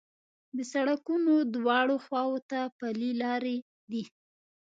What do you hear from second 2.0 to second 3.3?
خواوو ته پلي